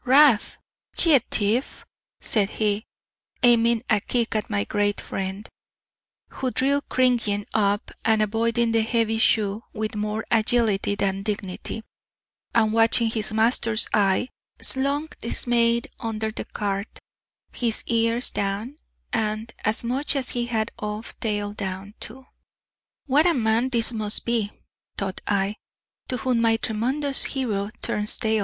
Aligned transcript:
"Rab, 0.03 0.39
ye 0.99 1.19
thief!" 1.29 1.85
said 2.21 2.49
he, 2.57 2.87
aiming 3.43 3.83
a 3.87 3.99
kick 3.99 4.35
at 4.35 4.49
my 4.49 4.63
great 4.63 4.99
friend, 4.99 5.47
who 6.29 6.49
drew 6.49 6.81
cringing 6.89 7.45
up, 7.53 7.91
and 8.03 8.19
avoiding 8.23 8.71
the 8.71 8.81
heavy 8.81 9.19
shoe 9.19 9.61
with 9.73 9.93
more 9.93 10.25
agility 10.31 10.95
than 10.95 11.21
dignity, 11.21 11.83
and 12.55 12.73
watching 12.73 13.11
his 13.11 13.31
master's 13.31 13.87
eye, 13.93 14.29
slunk 14.59 15.19
dismayed 15.19 15.87
under 15.99 16.31
the 16.31 16.45
cart 16.45 16.97
his 17.51 17.83
ears 17.85 18.31
down, 18.31 18.77
and 19.13 19.53
as 19.63 19.83
much 19.83 20.15
as 20.15 20.29
he 20.29 20.47
had 20.47 20.71
of 20.79 21.13
tail 21.19 21.53
down, 21.53 21.93
too. 21.99 22.25
What 23.05 23.27
a 23.27 23.35
man 23.35 23.69
this 23.69 23.91
must 23.93 24.25
be 24.25 24.51
thought 24.97 25.21
I 25.27 25.57
to 26.07 26.17
whom 26.17 26.41
my 26.41 26.57
tremendous 26.57 27.25
hero 27.25 27.69
turns 27.83 28.17
tail! 28.17 28.39